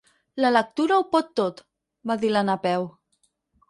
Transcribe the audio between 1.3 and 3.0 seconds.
tot —va dir la Napeu—.